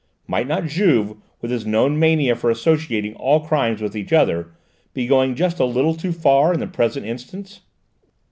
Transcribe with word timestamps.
Might 0.25 0.47
not 0.47 0.65
Juve, 0.65 1.17
with 1.41 1.51
his 1.51 1.63
known 1.67 1.99
mania 1.99 2.35
for 2.35 2.49
associating 2.49 3.13
all 3.17 3.39
crimes 3.45 3.83
with 3.83 3.95
each 3.95 4.11
other, 4.11 4.47
be 4.95 5.05
going 5.05 5.35
just 5.35 5.59
a 5.59 5.65
little 5.65 5.93
too 5.93 6.11
far 6.11 6.51
in 6.55 6.59
the 6.59 6.65
present 6.65 7.05
instance? 7.05 7.59